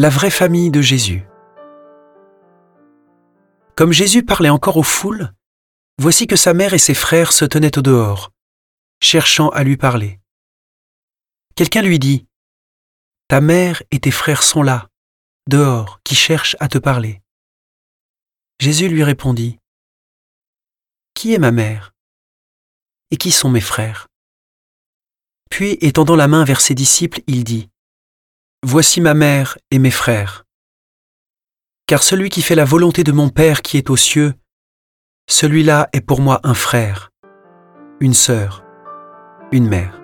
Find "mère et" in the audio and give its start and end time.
6.54-6.78, 13.40-13.98, 21.50-23.16, 29.14-29.78